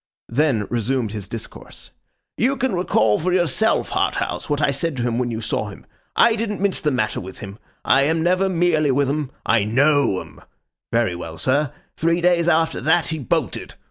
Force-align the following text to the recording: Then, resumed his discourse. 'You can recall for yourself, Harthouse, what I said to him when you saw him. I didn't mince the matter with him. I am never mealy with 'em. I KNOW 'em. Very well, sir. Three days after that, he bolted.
Then, 0.29 0.65
resumed 0.71 1.11
his 1.11 1.27
discourse. 1.27 1.91
'You 2.35 2.57
can 2.57 2.73
recall 2.73 3.19
for 3.19 3.31
yourself, 3.31 3.89
Harthouse, 3.91 4.49
what 4.49 4.59
I 4.59 4.71
said 4.71 4.97
to 4.97 5.03
him 5.03 5.19
when 5.19 5.29
you 5.29 5.41
saw 5.41 5.69
him. 5.69 5.85
I 6.15 6.35
didn't 6.35 6.59
mince 6.59 6.81
the 6.81 6.89
matter 6.89 7.21
with 7.21 7.37
him. 7.37 7.59
I 7.85 8.01
am 8.05 8.23
never 8.23 8.49
mealy 8.49 8.89
with 8.89 9.09
'em. 9.09 9.29
I 9.45 9.63
KNOW 9.63 10.19
'em. 10.21 10.41
Very 10.91 11.13
well, 11.15 11.37
sir. 11.37 11.71
Three 11.97 12.19
days 12.19 12.47
after 12.47 12.81
that, 12.81 13.09
he 13.09 13.19
bolted. 13.19 13.75